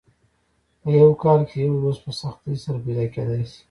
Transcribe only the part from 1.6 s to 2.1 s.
یو دوست